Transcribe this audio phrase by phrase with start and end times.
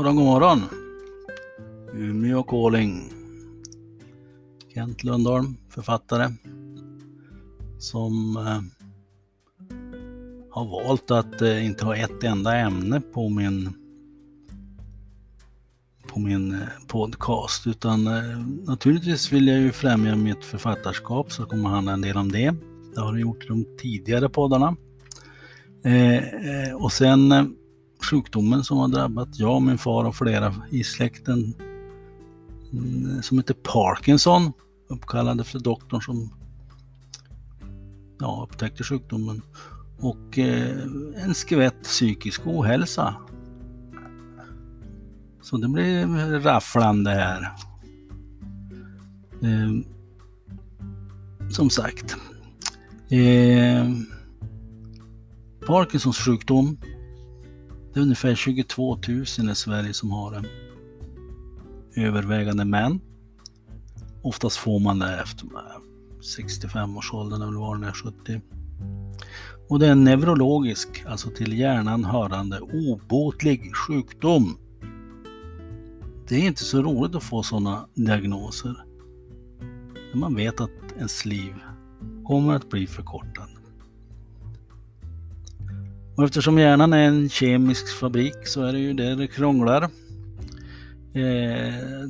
[0.00, 0.62] morgon, god morgon.
[1.94, 3.12] Umeå Calling.
[4.74, 6.28] Kent Lundholm, författare,
[7.78, 8.60] som eh,
[10.50, 13.72] har valt att eh, inte ha ett enda ämne på min
[16.08, 21.68] på min eh, podcast utan eh, naturligtvis vill jag ju främja mitt författarskap så kommer
[21.68, 22.54] handla en del om det.
[22.94, 24.76] Det har det gjort i de tidigare poddarna.
[25.84, 27.44] Eh, eh och sen eh,
[28.04, 31.54] sjukdomen som har drabbat jag, min far och flera i släkten
[32.72, 34.52] mm, som heter Parkinson,
[34.88, 36.34] uppkallad efter doktorn som
[38.20, 39.42] ja, upptäckte sjukdomen
[39.98, 40.82] och eh,
[41.24, 43.14] en skvätt psykisk ohälsa.
[45.42, 46.06] Så det blir
[46.40, 47.42] rafflande här.
[49.42, 49.70] Eh,
[51.50, 52.16] som sagt.
[53.10, 53.90] Eh,
[55.66, 56.78] Parkinsons sjukdom
[57.92, 60.46] det är ungefär 22 000 i Sverige som har den.
[61.96, 63.00] Övervägande män.
[64.22, 65.46] Oftast får man det efter
[66.38, 68.40] 65-årsåldern eller var den är 70.
[69.68, 74.58] Och det är en neurologisk, alltså till hjärnan hörande obotlig sjukdom.
[76.28, 78.84] Det är inte så roligt att få sådana diagnoser.
[80.12, 81.54] När man vet att ens liv
[82.26, 83.59] kommer att bli förkortat.
[86.16, 89.82] Och eftersom hjärnan är en kemisk fabrik så är det ju där det krånglar.
[89.82, 89.88] Eh,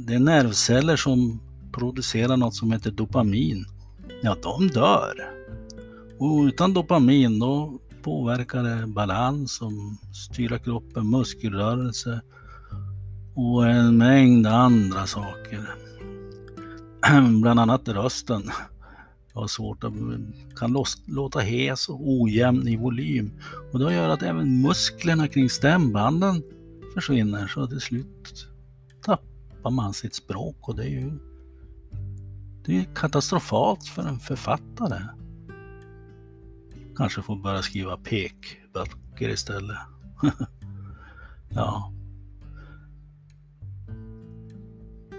[0.07, 1.41] det är nervceller som
[1.73, 3.65] producerar något som heter dopamin.
[4.23, 5.15] Ja, de dör.
[6.19, 12.21] Och utan dopamin då påverkar det balans som styra kroppen, muskelrörelse
[13.35, 15.75] och en mängd andra saker.
[17.43, 18.43] Bland annat rösten.
[19.35, 23.33] Jag har svårt att, eh, kan låta hes och ojämn i volym.
[23.73, 26.43] Och det gör att även musklerna kring stämbanden
[26.95, 28.47] försvinner så till slut
[29.03, 31.19] tappar man sitt språk och det är ju
[32.65, 35.03] det är katastrofalt för en författare.
[36.97, 39.79] Kanske får börja skriva pekböcker istället.
[41.49, 41.93] ja.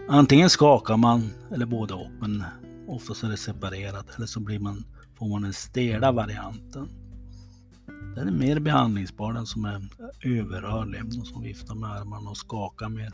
[0.09, 2.44] Antingen skakar man eller både och, men
[2.91, 4.85] Oftast är det separerat eller så blir man,
[5.16, 6.90] får man den stela varianten.
[8.16, 9.90] Den är mer behandlingsbar, den som är
[10.24, 13.12] överrörlig de som viftar med armarna och skakar mer.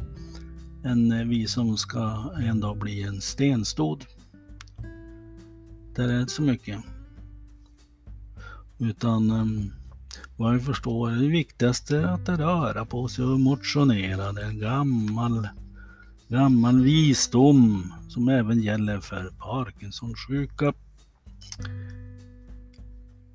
[0.83, 4.05] Än eh, vi som ska en dag bli en stenstod.
[5.95, 6.83] Där är det inte så mycket.
[8.79, 9.73] Utan ehm,
[10.37, 14.31] vad vi förstår är det viktigaste att röra på sig och motionera.
[14.31, 15.47] Det är en gammal
[16.29, 20.73] Gammal visdom som även gäller för Parkinsons-sjuka.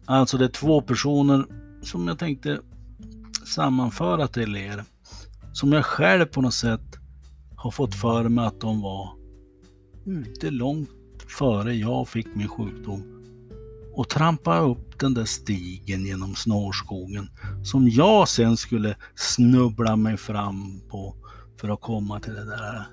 [0.06, 1.44] Alltså det är två personer
[1.82, 2.60] som jag tänkte
[3.46, 4.84] sammanföra till er.
[5.52, 6.98] Som jag själv på något sätt
[7.56, 9.10] har fått för mig att de var
[10.06, 10.90] ute långt
[11.38, 13.02] före jag fick min sjukdom
[13.94, 17.28] och trampa upp den där stigen genom snårskogen
[17.64, 21.16] som jag sen skulle snubbla mig fram på
[21.62, 22.84] för att komma till det där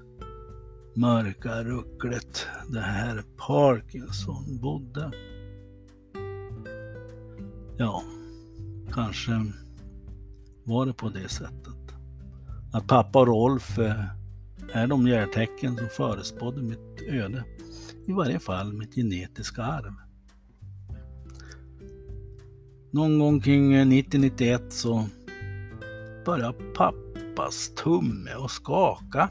[0.96, 5.12] mörka rucklet där herr Parkinson bodde.
[7.78, 8.04] Ja,
[8.92, 9.32] kanske
[10.64, 11.94] var det på det sättet.
[12.74, 14.06] Att pappa och Rolf eh,
[14.74, 17.44] är de järtecken som förespådde mitt öde.
[18.08, 19.94] I varje fall mitt genetiska arv.
[22.92, 25.08] Någon gång kring 90-91 så
[26.26, 27.09] började pappa
[27.40, 29.30] pappas tumme och skaka.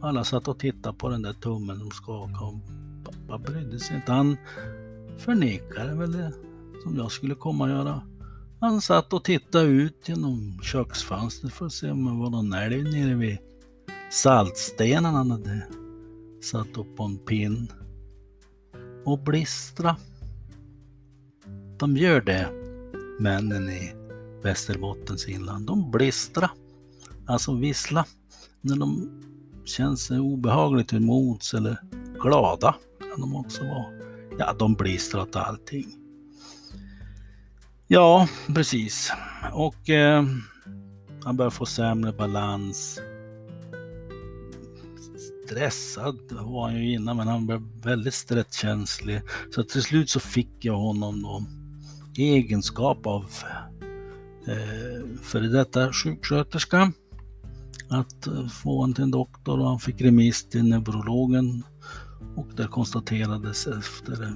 [0.00, 2.54] Alla satt och tittade på den där tummen som skakade och
[3.04, 4.12] pappa brydde sig inte.
[4.12, 4.36] Han
[5.18, 6.32] förnekade väl det
[6.82, 8.02] som jag skulle komma och göra.
[8.60, 12.82] Han satt och tittade ut genom köksfönstret för att se om det var någon älg
[12.82, 13.38] nere vid
[14.10, 15.66] saltstenen han hade
[16.42, 17.72] satt upp på en pinn.
[19.04, 19.96] Och blistra.
[21.78, 22.48] De gör det,
[23.20, 23.92] männen i
[24.42, 25.66] Västerbottens inland.
[25.66, 26.50] De blistra.
[27.32, 28.04] Alltså vissla
[28.60, 29.10] när de
[29.64, 31.78] känns obehagligt emot eller
[32.22, 33.86] glada kan de också vara.
[34.38, 35.86] Ja, de blistrar åt allting.
[37.86, 39.12] Ja, precis.
[39.52, 40.24] Och eh,
[41.24, 43.00] han börjar få sämre balans.
[45.46, 49.22] Stressad var han ju innan, men han blev väldigt stresskänslig.
[49.54, 51.44] Så till slut så fick jag honom då
[52.22, 53.24] egenskap av
[54.46, 56.92] eh, före detta sjuksköterska
[57.88, 61.62] att eh, få honom till en doktor och han fick remiss till neurologen
[62.36, 64.34] och där konstaterades efter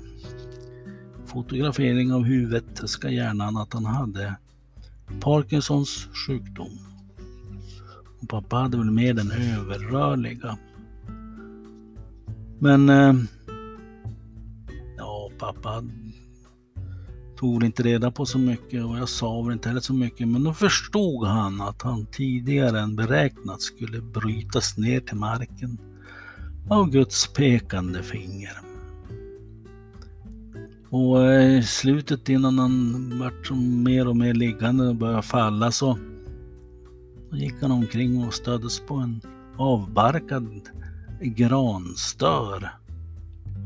[1.27, 4.37] fotografering av huvudet, ska hjärnan, att han hade
[5.21, 6.79] Parkinsons sjukdom.
[8.21, 10.59] Och pappa hade väl mer den överrörliga.
[12.59, 13.15] Men eh,
[14.97, 15.85] ja, pappa
[17.37, 20.29] tog väl inte reda på så mycket och jag sa väl inte heller så mycket.
[20.29, 25.79] Men då förstod han att han tidigare än beräknat skulle brytas ner till marken
[26.71, 28.61] av Guds pekande finger.
[30.91, 35.99] Och eh, i slutet innan han vart mer och mer liggande och började falla så
[37.33, 39.21] gick han omkring och stöddes på en
[39.57, 40.61] avbarkad
[41.21, 42.71] granstör.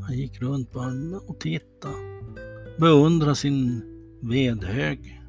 [0.07, 0.75] Han gick runt
[1.27, 2.10] och tittade.
[2.81, 3.83] Beundrade sin
[4.23, 5.21] vedhög.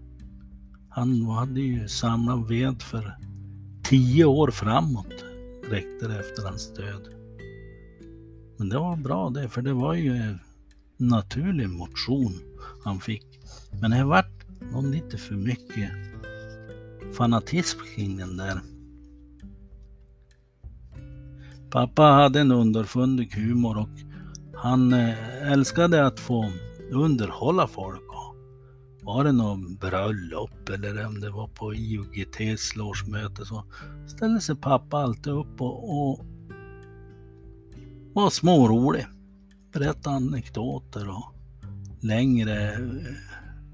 [0.90, 3.18] Han hade ju samlat ved för
[3.84, 5.26] tio år framåt,
[5.70, 7.08] räckte det efter hans död.
[8.58, 10.38] Men det var bra det, för det var ju
[10.98, 12.34] naturlig motion
[12.84, 13.40] han fick.
[13.82, 15.92] Men det vart nog lite för mycket
[17.18, 18.62] fanatism kring den där.
[21.70, 23.90] Pappa hade en underfundig humor och
[24.56, 26.52] han eh, älskade att få
[26.92, 28.02] underhålla folk.
[29.04, 33.64] Var det något bröllop eller om det var på IOGTs årsmöte så
[34.08, 36.26] ställde sig pappa alltid upp och, och
[38.14, 39.06] var smårolig
[39.74, 41.34] Berättade anekdoter och
[42.02, 43.14] längre eh,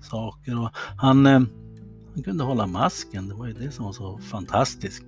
[0.02, 0.60] saker.
[0.60, 1.42] Och han, eh,
[2.14, 5.04] han kunde hålla masken, det var ju det som var så fantastiskt.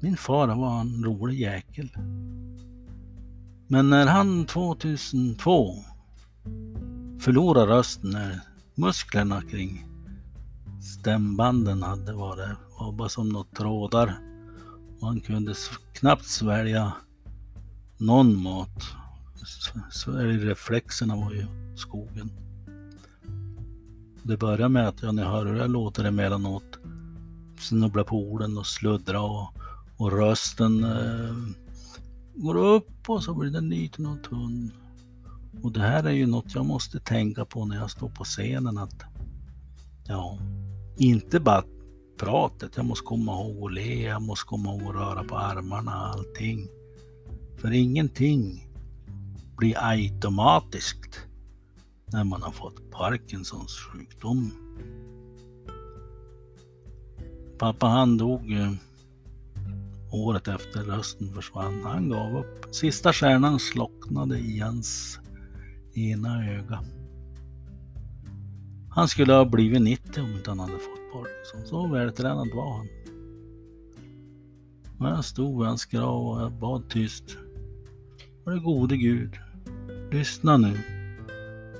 [0.00, 1.90] Min far var en rolig jäkel.
[3.68, 5.74] Men när han 2002
[7.26, 8.40] förlorade rösten, när
[8.74, 9.86] musklerna kring
[11.00, 14.06] stämbanden hade varit var bara som några trådar
[15.00, 15.54] Man han kunde
[15.92, 16.92] knappt svälja
[17.98, 18.84] någon mat
[19.90, 21.46] så är reflexerna var ju
[21.76, 22.30] skogen.
[24.22, 26.78] Det börjar med att jag ni hör hur jag låter emellanåt
[27.58, 29.52] snubbla på orden och sluddra och,
[29.96, 31.36] och rösten eh,
[32.34, 34.72] går upp och så blir den liten och tunn.
[35.62, 38.78] Och det här är ju något jag måste tänka på när jag står på scenen
[38.78, 39.02] att
[40.04, 40.38] ja,
[40.96, 41.64] inte bara
[42.18, 45.92] pratet, jag måste komma ihåg att le, jag måste komma ihåg att röra på armarna,
[45.92, 46.68] allting.
[47.56, 48.68] För ingenting
[49.56, 51.20] blir automatiskt
[52.06, 54.52] när man har fått Parkinsons sjukdom.
[57.58, 58.72] Pappa han dog eh,
[60.12, 61.82] året efter rösten försvann.
[61.84, 62.74] Han gav upp.
[62.74, 65.18] Sista stjärnan slocknade i hans
[65.96, 66.84] ena ögat.
[68.90, 71.66] Han skulle ha blivit 90 om inte han hade fått Parkinson.
[71.66, 72.88] Så vältränad var han.
[74.98, 77.36] Men jag stod vid hans grav och jag bad tyst.
[78.44, 79.36] Var det gode Gud,
[80.12, 80.78] Lyssna nu.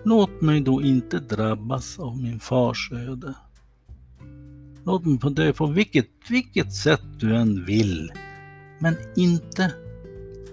[0.04, 3.34] Låt mig då inte drabbas av min fars öde.
[4.84, 8.12] Låt mig få dö på vilket, vilket sätt du än vill.
[8.78, 9.72] Men inte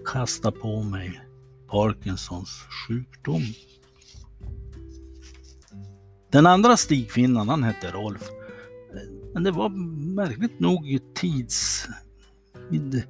[0.06, 1.23] kasta på mig
[1.74, 3.42] Parkinsons sjukdom.
[6.31, 8.30] Den andra stigfinnaren han hette Rolf.
[9.34, 9.70] Men det var
[10.16, 11.88] märkligt nog tids...
[12.70, 13.04] Vid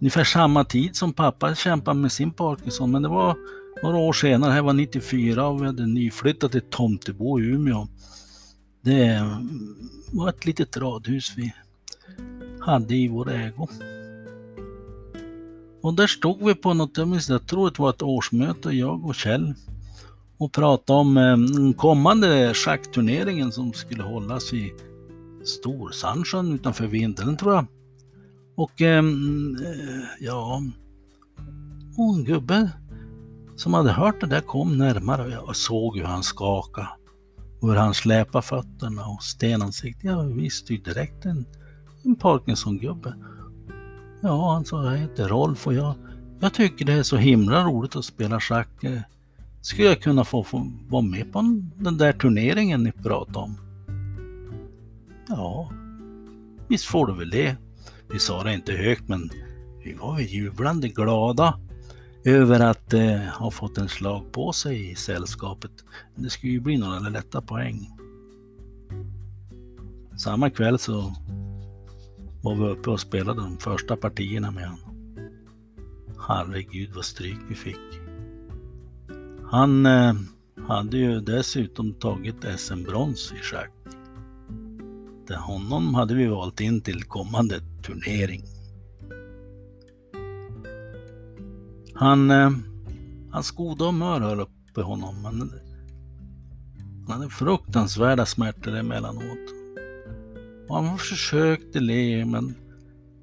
[0.00, 3.36] ungefär samma tid som pappa kämpade med sin Parkinson, men det var
[3.82, 7.88] några år senare, här var 94 och vi hade nyflyttat till Tomtebo i Umeå.
[8.80, 9.20] Det
[10.12, 11.54] var ett litet radhus vi
[12.60, 13.68] hade i vår ägo.
[15.82, 19.04] Och där stod vi på något, jag minns jag tror det var ett årsmöte, jag
[19.04, 19.54] och Kjell
[20.38, 24.74] och pratade om eh, den kommande schackturneringen som skulle hållas i
[25.44, 27.66] Storsandsjön utanför Vindeln tror jag.
[28.56, 30.62] Och eh, eh, ja,
[31.96, 32.70] och en gubbe
[33.56, 36.88] som hade hört det där kom närmare och jag såg hur han skakade.
[37.60, 40.04] Och hur han släpade fötterna och stenansiktet.
[40.04, 41.46] Jag visste ju direkt en,
[42.04, 43.14] en Parkinson-gubbe.
[44.20, 45.94] Ja, han sa, jag heter Rolf och jag,
[46.40, 48.84] jag tycker det är så himla roligt att spela schack.
[48.84, 49.00] Eh,
[49.60, 53.58] skulle jag kunna få, få vara med på den där turneringen ni pratade om?
[55.28, 55.72] Ja,
[56.68, 57.56] visst får du väl det.
[58.12, 59.30] Vi sa det inte högt men
[59.84, 61.58] vi var väl jublande glada
[62.24, 65.70] över att eh, ha fått en slag på sig i sällskapet.
[66.14, 67.90] Det skulle ju bli några lätta poäng.
[70.16, 71.14] Samma kväll så
[72.48, 75.14] var vi uppe och spelade de första partierna med honom.
[76.28, 78.00] Herregud vad stryk vi fick.
[79.50, 80.14] Han eh,
[80.68, 83.72] hade ju dessutom tagit SM-brons i schack.
[85.30, 88.42] Honom hade vi valt in till kommande turnering.
[91.94, 92.50] Han, eh,
[93.30, 95.22] hans goda humör höll uppe honom.
[95.22, 95.52] Men
[97.08, 99.57] han hade fruktansvärda smärtor emellanåt.
[100.68, 102.54] Och han försökte le men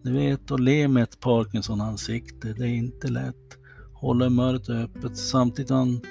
[0.04, 3.58] Du vet, att le med ett Parkinson-ansikte, det är inte lätt.
[3.94, 6.02] Hålla mörkt öppet samtidigt han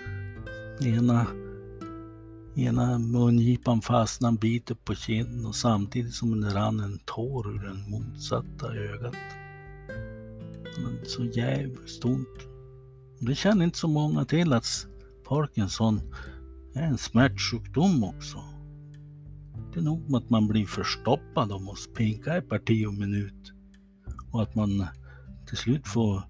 [0.81, 1.27] ena,
[2.57, 7.55] ena mungipan fastnar en bit upp på kinden och samtidigt som det rann en tår
[7.55, 9.15] ur det motsatta ögat.
[11.07, 12.39] Så jävligt ont.
[13.19, 14.87] Det känner inte så många till att
[15.29, 16.01] Parkinson
[16.75, 18.54] är en smärtsjukdom också
[19.75, 23.53] inte nog med att man blir förstoppad och måste pinka ett parti och minut.
[24.31, 24.87] Och att man
[25.47, 26.23] till slut får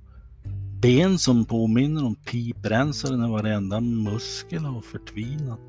[0.80, 5.60] ben som påminner om piprensare när varenda muskel har förtvinat.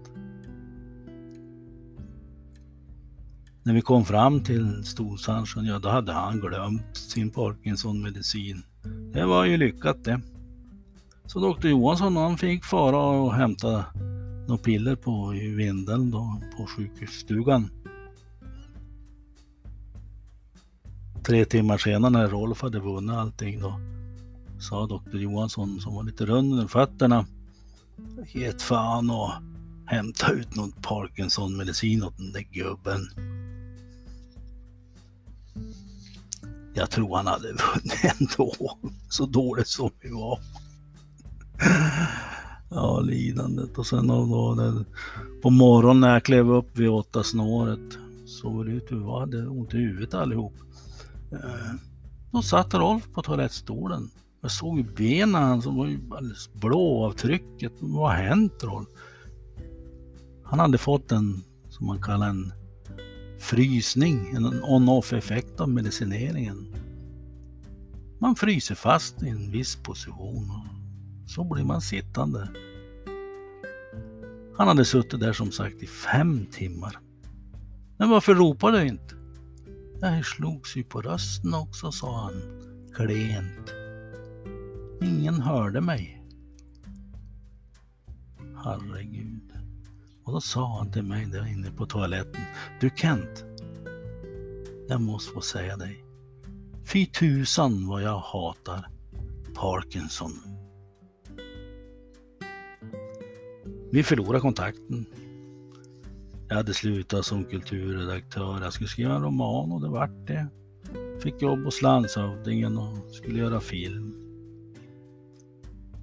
[3.64, 8.64] När vi kom fram till Storsandsjön, ja då hade han glömt sin Parkinson-medicin.
[9.14, 10.22] Det var ju lyckat det.
[11.26, 13.86] Så doktor Johansson han fick fara och hämta
[14.48, 17.70] några piller på i Vindeln då på sjukhusstugan.
[21.24, 23.80] Tre timmar senare när Rolf hade vunnit allting då
[24.60, 27.26] sa doktor Johansson som var lite rund under fötterna.
[28.34, 29.32] Ge fan och
[29.86, 33.08] hämta ut någon Parkinson-medicin åt den där gubben.
[36.74, 38.78] Jag tror han hade vunnit ändå,
[39.10, 40.40] så dåligt som vi var.
[42.70, 44.86] Ja, lidandet och sen då, det,
[45.42, 49.74] på morgonen när jag klev upp vid åtta snåret såg det ut vi hade ont
[49.74, 50.54] i huvudet allihop.
[51.32, 51.74] Eh,
[52.32, 54.10] då satt Rolf på toalettstolen.
[54.42, 57.74] Jag såg ju benen som var ju alldeles blå av trycket.
[57.80, 58.88] Vad har hänt Rolf?
[60.44, 62.54] Han hade fått en, som man kallar en
[63.40, 66.76] frysning, en on-off effekt av medicineringen.
[68.20, 70.75] Man fryser fast i en viss position och
[71.26, 72.50] så blir man sittande.
[74.58, 77.00] Han hade suttit där som sagt i fem timmar.
[77.98, 79.16] Men varför ropade du inte?
[80.02, 82.34] Jag slogs ju på rösten också, sa han
[82.96, 83.74] klent.
[85.02, 86.24] Ingen hörde mig.
[88.64, 89.52] Herregud.
[90.24, 92.42] Och då sa han till mig där inne på toaletten.
[92.80, 93.46] Du Kent.
[94.88, 96.04] Jag måste få säga dig.
[96.86, 98.90] Fy tusan vad jag hatar
[99.56, 100.32] Parkinson.
[103.96, 105.06] Vi förlorade kontakten.
[106.48, 108.62] Jag hade slutat som kulturredaktör.
[108.62, 110.48] Jag skulle skriva en roman och det vart det.
[111.24, 114.14] Fick jobb hos landshövdingen och skulle göra film.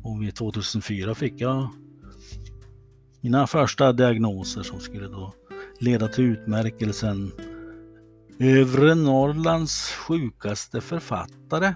[0.03, 1.69] Och vid 2004 fick jag
[3.21, 5.35] mina första diagnoser som skulle då
[5.79, 7.33] leda till utmärkelsen
[8.39, 11.75] Övre Norrlands sjukaste författare.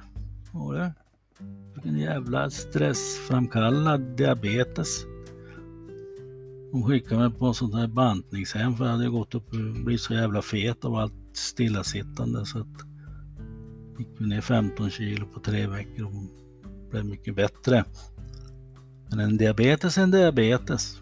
[1.75, 5.16] Vilken jävla stressframkallad diabetes.
[6.73, 10.15] Hon skickade mig på sånt här bantningshem för jag hade gått upp och blivit så
[10.15, 12.87] jävla fet av allt stillasittande så att
[13.99, 16.13] gick ner 15 kilo på tre veckor och
[16.91, 17.85] blev mycket bättre.
[19.09, 21.01] Men en diabetes är en diabetes.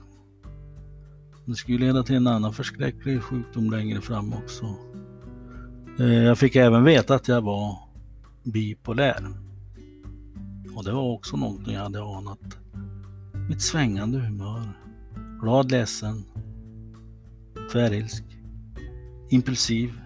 [1.46, 4.76] Det skulle leda till en annan förskräcklig sjukdom längre fram också.
[5.98, 7.78] Eh, jag fick även veta att jag var
[8.44, 9.28] bipolär.
[10.76, 12.58] Och det var också någonting jag hade anat.
[13.48, 14.83] Mitt svängande humör.
[15.44, 16.24] Glad, ledsen,
[17.72, 18.24] tvärilsk,
[19.30, 20.00] impulsiv,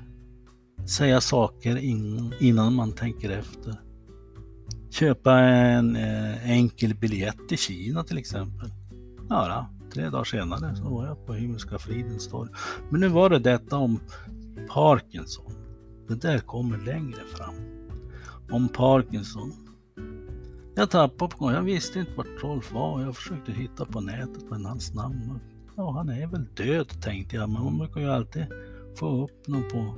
[0.88, 1.76] säga saker
[2.42, 3.80] innan man tänker efter.
[4.90, 8.70] Köpa en eh, enkel biljett till Kina till exempel.
[9.28, 12.50] Ja, tre dagar senare så var jag på Himmelska fridens torg.
[12.90, 14.00] Men nu var det detta om
[14.74, 15.52] Parkinson.
[16.08, 17.54] Det där kommer längre fram.
[18.50, 19.67] Om Parkinson.
[20.78, 23.02] Jag tappade på Jag visste inte vart Rolf var.
[23.02, 25.40] Jag försökte hitta på nätet men hans namn.
[25.76, 27.50] Ja, han är väl död tänkte jag.
[27.50, 28.46] Men man brukar ju alltid
[28.98, 29.94] få upp någon på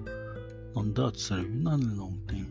[0.75, 2.45] någon dödsruna eller någonting.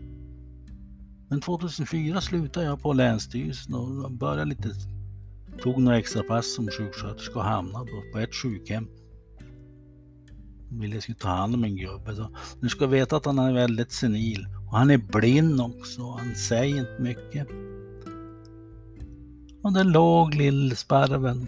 [1.29, 4.69] Men 2004 slutade jag på Länsstyrelsen och började lite,
[5.63, 8.88] tog några extra pass som sjuksköterska och hamnade på ett sjukhem.
[10.71, 12.15] Ville jag skulle ta hand om en gubbe.
[12.15, 12.29] Så,
[12.62, 16.01] du ska veta att han är väldigt senil och han är blind också.
[16.01, 17.48] Han säger inte mycket.
[19.61, 21.47] Och där låg lillsparven.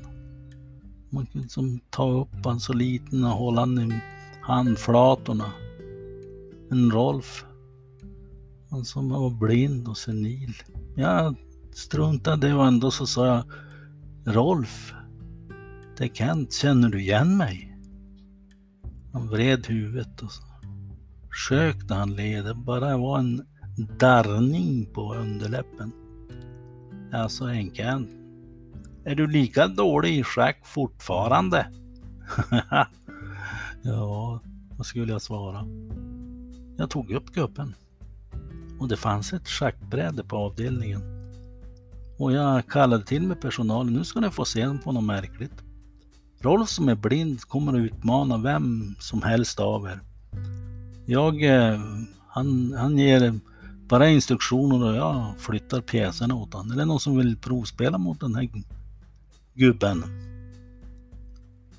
[1.09, 4.01] Man kunde som ta upp han så liten och hålla han i
[4.41, 5.51] handflatorna.
[6.71, 7.45] En Rolf.
[8.69, 10.53] Han som var blind och senil.
[10.95, 11.35] Jag
[11.71, 13.43] struntade och ändå så sa jag
[14.35, 14.93] Rolf,
[15.97, 17.77] det är Kent, känner du igen mig?
[19.13, 20.41] Han vred huvudet och så
[21.29, 22.41] försökte han le.
[22.41, 23.45] Det bara var en
[23.99, 25.91] darrning på underläppen.
[27.13, 28.07] Alltså Henken,
[29.05, 31.67] är du lika dålig i schack fortfarande?
[33.81, 34.39] ja,
[34.77, 35.65] vad skulle jag svara?
[36.77, 37.75] Jag tog upp gubben
[38.79, 41.01] och det fanns ett schackbräde på avdelningen.
[42.17, 45.63] Och jag kallade till mig personalen, nu ska ni få se på något märkligt.
[46.39, 49.99] Rolf som är blind kommer att utmana vem som helst av er.
[51.05, 51.79] Jag, eh,
[52.27, 53.21] han, han ger
[53.91, 56.71] bara instruktioner och jag flyttar pjäserna åt honom.
[56.71, 58.49] Är det någon som vill provspela mot den här
[59.53, 60.03] gubben?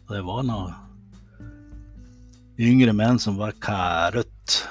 [0.08, 0.74] Det var några
[2.58, 4.68] yngre män som var karut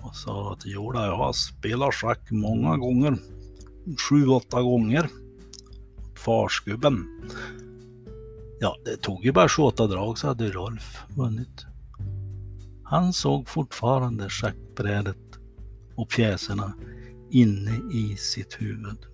[0.00, 3.18] och sa att jodå, jag har spelat schack många gånger.
[4.08, 5.08] Sju, åtta gånger.
[6.16, 7.06] Farsgubben.
[8.60, 11.66] Ja, det tog ju bara 28 drag så hade Rolf vunnit.
[12.84, 15.27] Han såg fortfarande schackbrädet
[15.98, 16.74] och pjäserna
[17.30, 19.06] inne i sitt huvud.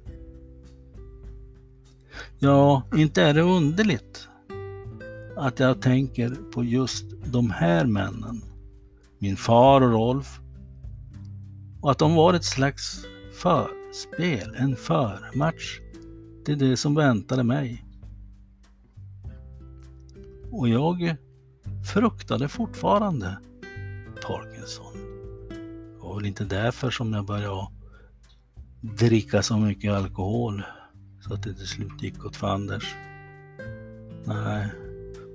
[2.38, 4.28] Ja, inte är det underligt
[5.36, 8.42] att jag tänker på just de här männen.
[9.18, 10.40] Min far och Rolf.
[11.80, 15.80] Och att de var ett slags förspel, en förmatch
[16.44, 17.84] till det som väntade mig.
[20.50, 21.16] Och jag
[21.92, 23.38] fruktade fortfarande
[24.26, 25.13] Parkinson.
[26.04, 27.66] Det var väl inte därför som jag började
[28.80, 30.62] dricka så mycket alkohol
[31.20, 32.94] så att det till slut gick åt fanders.
[34.24, 34.68] Nej,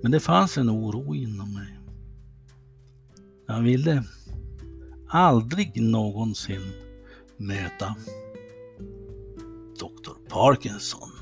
[0.04, 1.80] men det fanns en oro inom mig.
[3.48, 4.04] Jag ville
[5.08, 6.72] aldrig någonsin
[7.38, 7.96] möta
[9.80, 10.30] Dr.
[10.30, 11.19] Parkinson.